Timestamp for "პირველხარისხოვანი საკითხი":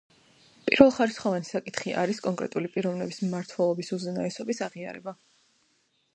0.69-1.93